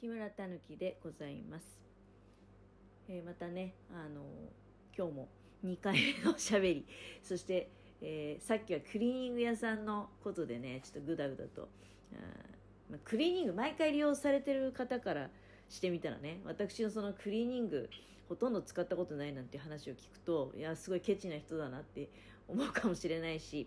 [0.00, 1.64] 木村たぬきでございます、
[3.08, 4.22] えーまたねあの
[4.96, 5.28] 今日も
[5.66, 6.86] 2回目のおしゃべり。
[7.20, 7.68] そして、
[8.00, 11.68] えーさっきはクリーニング屋さんのことでねちょっとグダグダと
[12.12, 12.16] あ
[12.88, 15.30] まあクリーニング毎回利用されてる方から
[15.68, 17.90] してみたらね私のそのクリーニング
[18.28, 22.08] ほとんど使ったことないなんて話を聞くといやすごいケチな人だなって
[22.46, 23.66] 思うかもしれないし、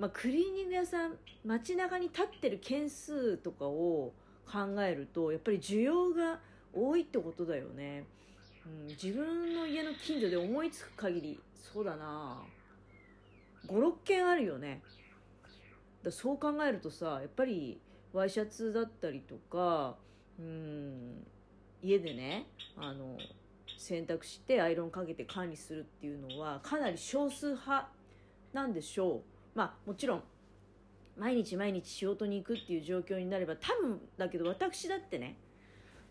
[0.00, 1.14] まあ、クリーニング屋さん
[1.44, 4.14] 街中に立ってる件数とかを
[4.50, 6.38] 考えるとやっぱり需要が
[6.72, 8.04] 多いってことだよね、
[8.66, 12.42] うん、自分の家の近所で思いつく限りそうだな。
[13.66, 14.80] 56件あるよね。
[16.02, 17.78] だそう考えるとさやっぱり
[18.12, 19.96] ワイシャツだったりとか
[20.38, 21.26] うん
[21.82, 23.18] 家でねあの
[23.76, 27.88] 洗濯してアイロンかけて管理するっていうのはかなり少数派
[28.52, 29.22] なんでしょう。
[29.54, 30.22] まあもちろん
[31.18, 35.36] 毎日毎日仕事に行くっていう状況になれば多分だけど私だってね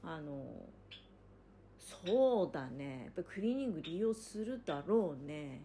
[0.04, 0.44] あの
[2.06, 3.04] そうだね。
[3.06, 5.62] やっぱクリーニング利用するだろうね。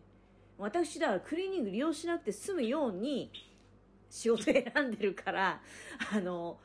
[0.56, 3.32] 私だからクリーニング利用しなくて済むように
[4.08, 5.60] 仕事選んでるから
[6.12, 6.60] あの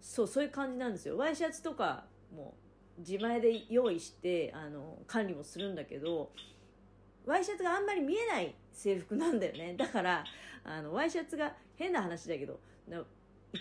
[0.00, 1.16] そうそういう感じなんですよ。
[1.16, 2.54] ワイシャツとかも
[2.98, 6.32] 自前で用意してあの管理もするんだけど
[7.26, 9.74] ワイシャツがあんまり見えない制服なんだよね。
[9.76, 10.24] だから
[10.64, 13.02] あのワイシャツが変な話だけどない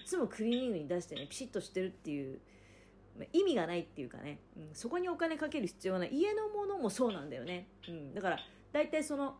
[0.05, 2.39] つもクリーニングに出してねピシッとしてるっていう
[3.33, 6.09] 意味がないっていうかね、うん、そこにお金かける必要がない。
[6.13, 8.39] 家のものもそうなんだよね、うん、だから
[8.71, 9.35] 大体その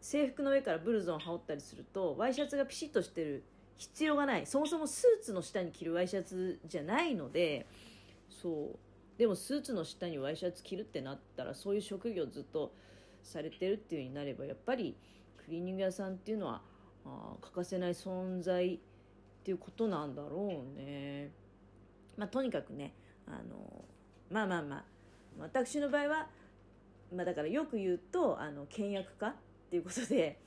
[0.00, 3.44] 制服の上からブルゾン羽織ったりするとワイシャツがピシッとしてる
[3.78, 4.46] 必要がない。
[4.46, 7.66] そもそもスーツの下に着るワイシャツじゃないので
[8.28, 8.78] そう。
[9.18, 12.72] でもスーツの下にワイシャツ着るってなったらそういう職業ずっと
[13.22, 14.96] されてるっていうようになればやっぱり
[15.36, 16.62] クリーニング屋さんっていうのは
[17.04, 18.78] あ欠かせない存在っ
[19.44, 21.30] ていうことなんだろうね。
[22.16, 22.94] まあ、とにかくね
[23.26, 23.84] あの
[24.30, 24.84] まあまあまあ
[25.38, 26.26] 私の場合は、
[27.14, 29.34] まあ、だからよく言うとあの倹約家っ
[29.70, 30.38] ていうことで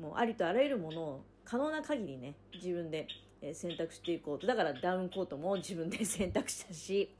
[0.00, 3.08] もうありとあらゆるものを可能な限りね自分で
[3.52, 7.10] 選択していこうとだからダウンコートも自分で 選択したし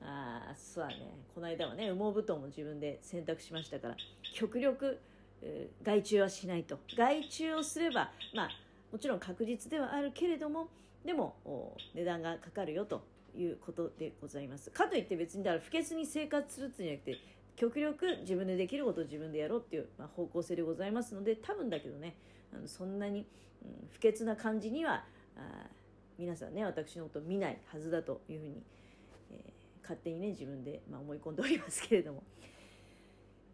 [0.00, 3.96] あそうだねこの間はね羽毛布団も自分で選択しましたから
[4.34, 4.98] 極力、
[5.82, 6.78] 外注はしないと。
[6.96, 8.50] 外注をすればまあ
[8.92, 10.68] もちろん確実ではあるけれども
[11.04, 13.02] でも値段がかかるよと
[13.36, 14.70] いうことでございます。
[14.70, 22.16] かといって別にだから不潔に生活するっていうんじゃなくて極力自分でできることを自分でやろうっていう、まあ、方向性でございますので多分だけどね
[22.52, 23.26] あのそんなに、うん
[23.90, 25.04] 不潔な感じには
[26.16, 28.62] 皆さんね私のこと見ないはずだというふうに、
[29.32, 32.22] えー勝手にね自分で、まあ、思い込んでおりますけれども、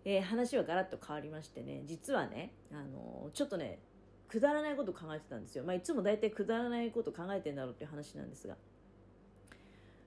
[0.05, 3.79] えー話はガラッと変わりましてね実はね、あのーちょっとね
[4.29, 8.57] くだらないこと考えてたんですよ、まあ、いつも大体くだらないこと考えてんだろうっていう話なんですが。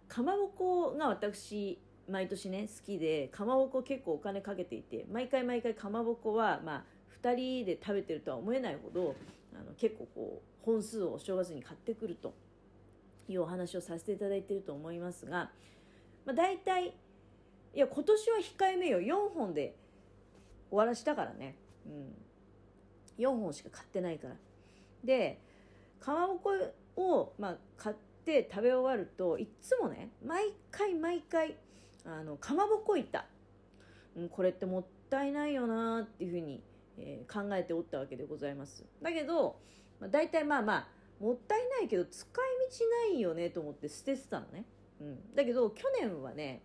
[0.07, 6.84] かまぼこが私毎年ね好きでかまぼこ結構お金かけていて毎回毎回かまぼこはまあ
[7.22, 9.16] 2人で食べてるとは思えないほど
[9.53, 12.34] あの結構こう本数をお正月に買ってくると
[13.28, 15.52] いうお話をさせていただいてると思いますが、
[16.25, 16.91] まあ、大体い
[17.74, 19.00] や今年は控えめよ。
[19.00, 19.75] 4本で
[20.70, 21.56] 終わらしたからね、
[21.86, 21.90] う
[23.22, 24.36] ん、4本しか買ってないから。
[25.04, 25.40] で
[26.00, 26.52] かまぼこ
[26.96, 27.96] を、まあ、買っ
[28.26, 31.56] て食べ終わるといつもね毎回毎回
[32.06, 33.26] あのかまぼこ板、
[34.16, 36.62] うん、これってもったいないよなっていうふうに、
[36.98, 38.84] えー考えておったわけでございます。
[39.02, 39.60] だけど、
[40.00, 40.88] まあ、大体まあまあ
[41.20, 44.66] もったいないけど使い道ないよねと思って捨ててたのね、
[45.02, 46.62] うん、だけど去年はね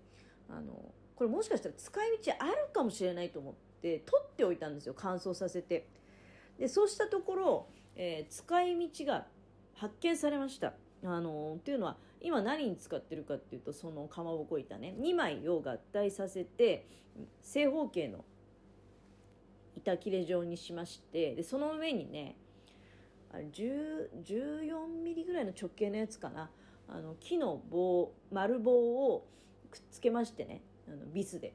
[0.48, 0.72] あの
[1.16, 5.88] これもしかしたら使い道あるかもしれないと思って取っておいたんですよ乾燥させて。
[6.58, 7.66] でそうしたところ、
[7.96, 9.26] えー使い道が
[9.74, 10.74] 発見されました。
[11.04, 14.94] あのっていうのは今何に使ってるかっていうとそのかまぼこ板ね。
[14.98, 16.86] 2枚を合体させて
[17.42, 18.24] 正方形の
[19.76, 22.36] 板切れ状にしましてでその上にね
[23.32, 26.50] あれ10 14ミリぐらいの直径のやつかな。
[26.88, 28.72] あの木の棒丸棒
[29.14, 29.26] を
[29.70, 30.62] くっつけましてね。
[30.86, 31.54] あのビスで。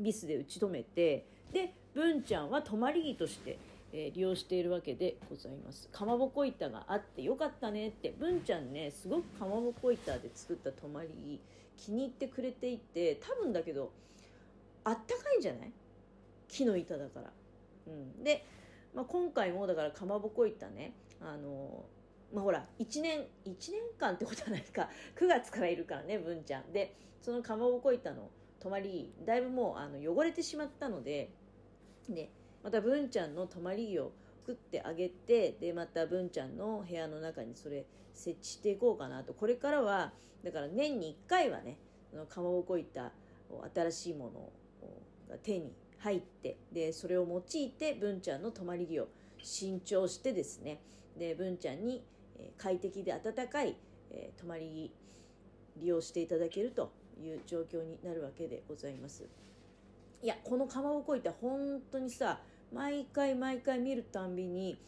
[0.00, 3.58] ビスで打ち止めてで文ちゃんは泊まり木として、
[3.92, 5.88] えー利用しているわけでございます。
[5.88, 8.12] かまぼこ板があってよかったねって。
[8.18, 11.08] 文ちゃんねすごくかまぼこ板で作った泊まり
[11.76, 13.92] 木気に入ってくれていて多分だけど
[14.84, 15.72] あったかいんじゃない？
[16.48, 17.32] 木の板だから、
[17.86, 18.44] うん、で、
[18.94, 21.84] まあ、今回もだからかまぼこ板ねあの
[22.32, 24.88] まあ、ほら1年1年間ってことはないか。
[25.16, 26.72] 9月からいるからね文ちゃん。
[26.72, 28.28] でそのかまぼこ板の
[28.64, 31.28] 泊まりだいぶもうあの汚れてしまったので
[32.08, 32.30] で
[32.62, 37.84] また文ちゃんの泊まり木を作ってあげてでまた文ちゃんの部屋の中にそれ
[38.14, 39.34] 設置していこうかなと。
[39.34, 40.12] これからは
[40.42, 41.76] だから年に1回はね
[42.10, 43.12] そのかまぼこ板
[43.74, 44.50] 新しいもの
[45.28, 49.08] が手に入ってでそれを用いて文ちゃんの泊まり木を
[49.42, 50.80] 新調してですね
[51.18, 52.02] で文ちゃんに
[52.56, 53.76] 快適で温かい
[54.38, 54.90] 泊まり
[55.76, 59.24] 木利用していただけるという状況になるわけでございます。
[60.22, 62.40] いやこのかまぼこ板本当にさ
[62.72, 64.78] 毎回毎回見るたんびに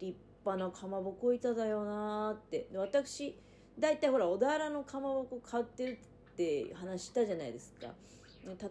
[0.00, 3.38] 立派なかまぼこ板だよなってで私
[3.78, 5.98] 大体ほら小田原のかまぼこ買ってる
[6.32, 7.88] って話したじゃないですか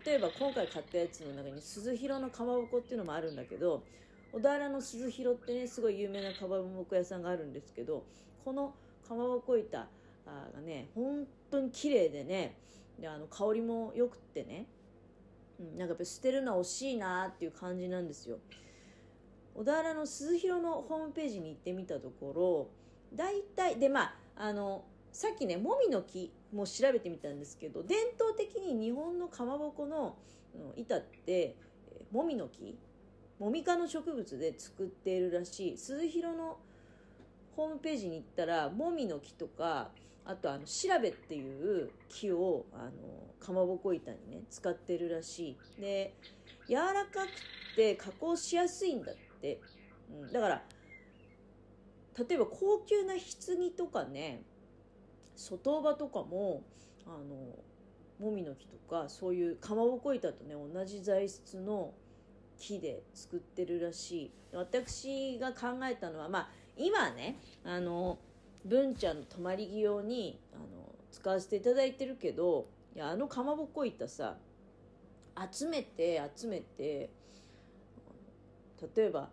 [0.05, 3.83] 例えば今回買ったやつの中に鈴広のかまぼこっていうのもあるんだけど
[4.33, 8.03] 小田原の鈴広ってねすごい有名なかまぼこ屋さんがあるんですけど
[8.43, 8.73] この
[9.07, 9.87] かまぼこ板が
[10.65, 12.57] ね本当に綺麗でね
[13.01, 14.67] であの香りも良くってね、
[15.59, 18.37] うん、なんかやっぱ捨てるのは惜しいなっていう感じなんですよ。
[19.55, 22.69] 小田原の鈴広のホームページに行ってみたところ
[23.13, 30.15] 大体でまああのさっきねもみの木も調べてみたんですけど伝統的に日本のかまぼこの
[30.77, 31.57] 板って
[32.11, 32.77] もみの木
[33.39, 35.77] もみ科の植物で作っているらしい。
[35.77, 36.59] 鈴広の
[37.55, 39.89] ホームページに行ったらもみの木とか
[40.31, 42.91] あとあの調べっていう木をあの
[43.39, 45.81] かまぼこ板にね使ってるらしい。
[45.81, 46.15] で
[46.69, 49.59] 柔らかくて加工しやすいんだって、
[50.09, 50.63] うん、だから
[52.17, 54.43] 例えば高級な棺とかね
[55.35, 56.63] 外場とかも
[57.05, 61.93] あのもみの木とかそういうかまぼこ板とね同じ材質の
[62.57, 64.31] 木で作ってるらしい。
[64.53, 68.17] 私が考えたのはまあ今ねあの
[68.65, 70.65] 文ちゃんの泊まり木用にあの
[71.11, 74.35] 使わせていただいてるけどいやあのかまぼこ板さ
[75.51, 77.09] 集めて集めて
[78.95, 79.29] 例えば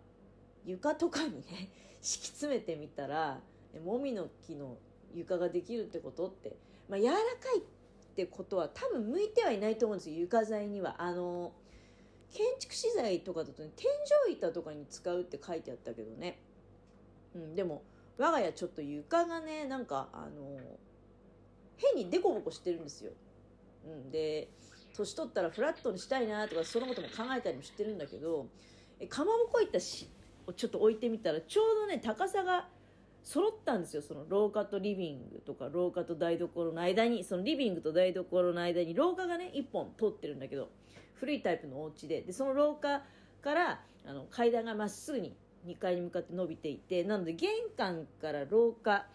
[0.65, 1.69] 床とかにね
[2.01, 3.41] 敷き詰めてみたら
[3.83, 4.77] もみの木の
[5.13, 6.55] 床ができるってことって、
[6.87, 7.19] まあ、柔らか
[7.55, 7.61] いっ
[8.15, 11.01] てことは多分向いてはいないと思うんですよ床材には。
[11.01, 11.53] あの
[12.31, 13.89] 建築資材とかだとね天
[14.29, 16.39] 井板とかに使うって書いてあったけどね、
[17.33, 17.81] うん、でも
[18.19, 20.59] 我が家ちょっと床がねなんかあの
[21.77, 23.11] 変にデコボコしてるんですよ、
[23.87, 24.49] うん、で
[24.95, 28.47] 年取ったらフラットにしたいなとかそのことも考えたりもしてるんだけど
[29.07, 30.09] かまぼこ板し
[30.45, 32.67] をちょっと置いてみたらちょうどね高さが
[33.23, 34.01] 揃ったんですよ。
[34.01, 40.69] その廊下とリビングとか廊下と台所の間にそのリビングと台所の間に廊下がね1本通ってるんだけど
[41.15, 42.21] 古いタイプのお家で。
[42.21, 43.03] でその廊下
[43.41, 45.35] からあの階段がまっすぐに
[45.67, 49.05] 2階に向かって伸びていてなので玄関から廊下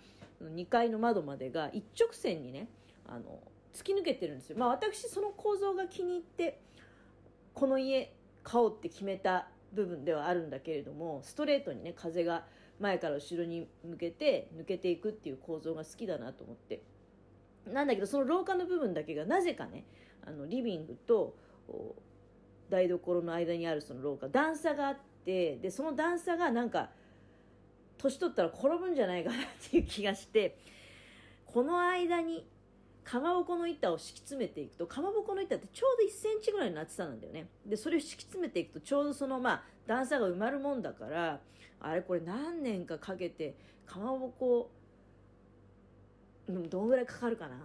[0.42, 2.68] 2階の窓までが一直線にね
[3.06, 3.40] あの
[3.72, 4.58] 突き抜けてるんですよ。
[4.58, 6.60] まあ私その構造が気に入って
[7.54, 12.44] この家買おうって決めた部分ではあるんだけれどもストレートにね風が
[12.78, 16.82] 前から後ろに向けて抜けていくっていう構造が好きだなと思って。
[17.66, 19.86] なんだけどその廊下の部分だけがなぜかね
[20.26, 21.34] あのリビングと
[22.68, 26.90] 台所の間にあるその廊下段差があってでその段差がなんか
[27.98, 29.38] 年取ったら転ぶんじゃないかなっ
[29.70, 30.58] ていう気がして
[31.46, 32.46] この間に
[33.04, 37.48] かまぼこの板を敷き詰めていくとかまぼこの板ってちょうど1センチぐらいの厚さなんだよね。
[37.66, 41.40] でそれを敷き詰めていくとちょうどそのまあ段差が埋まるもんだから
[41.80, 43.54] あれこれ何年かかけて
[43.86, 44.70] かまぼこ
[46.48, 47.56] どんぐらいかかるかな。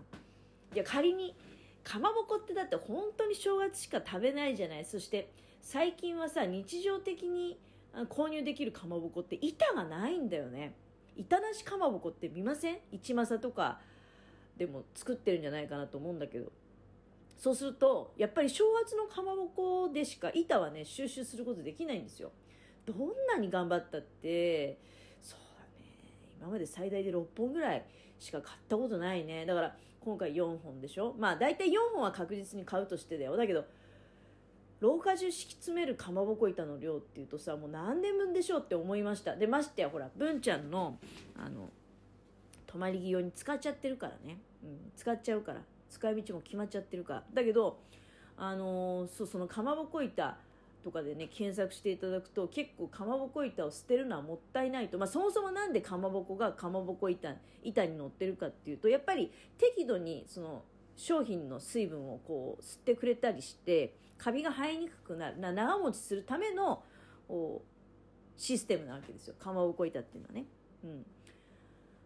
[0.74, 1.36] いや仮に
[1.84, 4.86] かまぼこってだって本当に正月しか食べないじゃない。
[4.86, 7.60] そして最近はさ日常的に
[8.10, 10.74] 購入できるかまぼこって板がないんだよね。
[11.16, 12.78] 板なしかまぼこって見ません？
[12.92, 13.80] 一政とか
[14.58, 16.52] でも作ってるんじゃないかなと思うんだけど。
[17.38, 22.32] そうするとやっぱり正月のかまぼこでしか板はね収集することできないんですよ。
[22.86, 22.98] どん
[23.28, 24.78] なに頑張ったって
[25.22, 25.70] そうだね。
[26.40, 27.86] 今まで最大で6本ぐらい
[28.20, 29.46] しか買ったことないね。
[29.46, 31.16] だから今回4本でしょ？
[31.18, 33.38] まあ大体4本は確実に買うとしてだよ。
[33.38, 33.66] だけど
[34.80, 39.36] 廊下中敷き詰めるかまぼこ板の量っていうとさもう何年分でしょうって思いました。
[39.36, 40.98] でましてやほら文ちゃんの
[41.38, 41.70] あの
[42.68, 45.62] 泊まり木用に使っちゃってるからね、うん、使っちゃうから。
[45.90, 47.24] 使い道も決まっちゃってるから。
[47.34, 47.80] だけど
[48.38, 50.38] あの、そうそのかまぼこ板
[50.84, 60.64] とかでね検索していただくと結構かまぼこ板を捨てるのはもったいないと、まあ、そもそも何でかまぼこがかまぼこ板板に乗ってるかっていうとやっぱり適度にその
[60.96, 66.84] 商品の水分をこう吸ってくれたりしてカビが生えにくくなるな長持ちするための
[68.38, 69.36] システムなわけですよ。
[69.40, 70.46] かまぼこ板っていうのはね。
[70.84, 71.06] うん。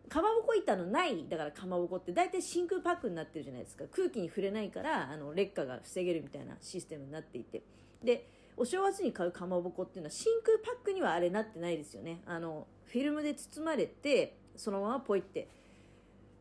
[0.08, 3.86] かまぼこ板のないだからかまぼこって大体真空パックになってるじゃないですか。
[3.92, 7.64] 空気に触れないからあの劣化が防げるみたいなシステムになっていて。
[8.04, 12.22] でお正月に買うかまぼこっていうのは真空パックにはあれなってないですよね。
[12.26, 15.48] あのフィルムで包まれてそのままポイって。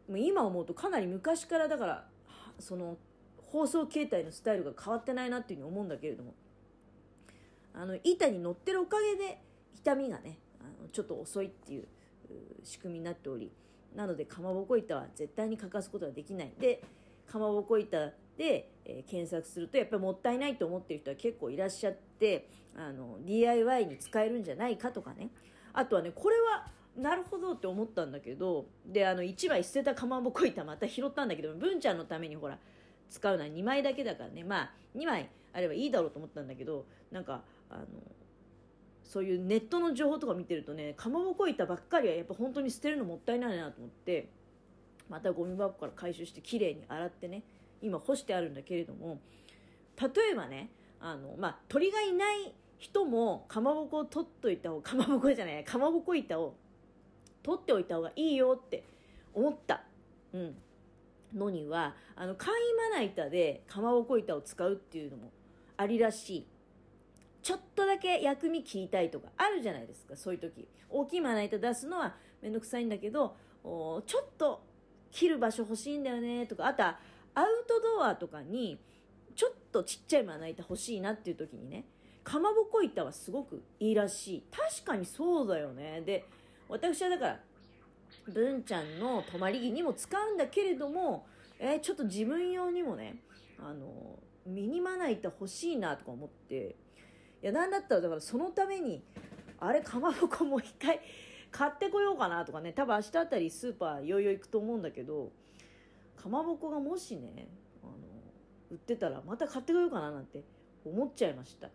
[0.08, 2.08] もう今思うとかなり昔からだから
[2.58, 2.98] その
[3.52, 6.34] 放送形態のスタイルが変わってないなっていうふうに思うんだけれども。
[7.74, 9.38] あの板に乗ってるおかげで
[9.74, 11.86] 痛みがねあのちょっと遅いっていう
[12.62, 13.50] 仕組みになっており
[13.94, 16.52] なのでかまぼこ板は絶対に欠かすことができない。
[16.58, 16.82] で
[17.26, 25.30] かまぼこ板で、えー、検索するとやっぱりもったいないと思ってる人は結構いらっしゃってあの DIY に使えるんじゃないかとかね。
[25.72, 26.66] あとはねこれは
[26.96, 32.58] なるほどって思ったんだけどであの1枚捨てたかまぼこ板また拾ったんだけど文ちゃんのためにほら
[33.12, 34.42] 使うのは2枚だけだからね。
[34.42, 37.84] まあ2枚あればいいだろうと思ったんだけどなんかあの
[39.04, 44.30] そういうネットの情報とか見てるとねかまぼこ板ばっかりはやっぱ本当に捨てるのもったいないなと思って
[45.10, 47.42] またゴミ箱から回収してきれいに洗ってね
[47.82, 49.20] 今干してあるんだけれども
[50.00, 56.54] 例えばねあの、まあ、鳥がいない人もかまぼこを取っといた方かまぼこじゃないかまぼこ板を
[57.42, 58.84] 取っておいた方がいいよって
[59.34, 59.82] 思った、
[60.32, 60.54] うん、
[61.34, 65.32] のにはあの簡易まな板でかまぼこ板を使うっていうのも
[65.76, 66.46] ありらしい。
[67.42, 70.68] ちょっとだけ薬味切りたいとかあるじゃないですかそういう時。
[70.88, 74.62] 大きいまな板出すのはめんどくさいんだけどちょっと
[75.10, 76.66] 切る場所欲しいんだよねとか。
[76.66, 76.98] あとは
[77.34, 78.78] アウトドアとかに
[79.34, 81.86] ちょっとちっちゃいまな板欲しいなっていう時にね
[82.22, 84.44] かまぼこ板はすごくいいらしい。
[84.50, 86.02] 確かにそうだよね。
[86.02, 86.24] で
[86.68, 87.40] 私はだから
[88.30, 91.26] 文ちゃんの泊まり木にも使うんだけれども、
[91.58, 93.16] えー、ちょっと自分用にもね
[93.58, 96.76] あのミニまな板欲しいなとか思って。
[97.42, 99.02] いやなんだったらだからそのために
[99.58, 101.00] あれかまぼこもう一回
[101.50, 102.72] 買ってこようかなとかね。
[102.72, 105.32] 多分明日あたりスーパーいよいよ行くと思うんだけど
[106.16, 107.48] かまぼこがもしね
[107.82, 107.92] あの
[108.70, 110.44] 売ってたらまた買ってこようかななんて
[110.84, 111.68] 思っちゃいました。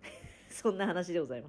[0.48, 1.48] そんな話でございま